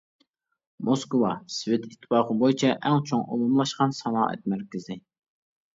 [0.87, 5.03] موسكۋا سوۋېت ئىتتىپاقى بويىچە ئەڭ چوڭ ئومۇملاشقان سانائەت مەركىزى.